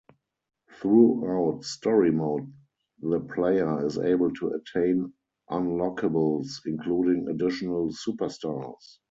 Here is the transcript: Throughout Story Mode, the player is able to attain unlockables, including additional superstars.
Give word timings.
Throughout 0.79 1.63
Story 1.63 2.09
Mode, 2.09 2.51
the 3.01 3.19
player 3.19 3.85
is 3.85 3.99
able 3.99 4.33
to 4.33 4.53
attain 4.53 5.13
unlockables, 5.51 6.59
including 6.65 7.27
additional 7.29 7.91
superstars. 7.91 8.97